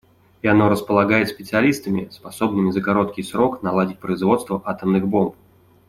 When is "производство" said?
3.99-4.59